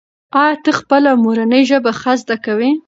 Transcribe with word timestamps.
ایا 0.41 0.55
ته 0.63 0.71
خپله 0.79 1.09
مورنۍ 1.23 1.63
ژبه 1.69 1.91
ښه 1.99 2.13
زده 2.21 2.35
کوې؟ 2.45 2.71